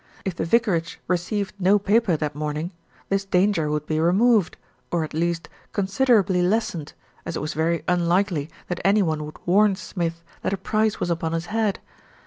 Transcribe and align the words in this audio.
If 0.25 0.33
the 0.35 0.45
vicarage 0.45 0.99
received 1.07 1.53
no 1.59 1.77
paper 1.77 2.17
that 2.17 2.33
morning, 2.33 2.71
this 3.09 3.23
danger 3.23 3.69
would 3.69 3.85
be 3.85 3.99
removed, 3.99 4.57
or 4.89 5.03
at 5.03 5.13
least 5.13 5.47
considerably 5.73 6.41
lessened, 6.41 6.93
as 7.23 7.35
it 7.35 7.39
was 7.39 7.53
very 7.53 7.83
unlikely 7.87 8.49
that 8.67 8.81
any 8.83 9.03
one 9.03 9.23
would 9.27 9.37
warn 9.45 9.75
Smith 9.75 10.23
that 10.41 10.53
a 10.53 10.57
price 10.57 10.99
was 10.99 11.11
upon 11.11 11.33
his 11.33 11.45
head. 11.53 11.77